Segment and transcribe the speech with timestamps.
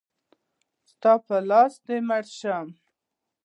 [0.89, 2.67] ستا په لاس دی مړ شم.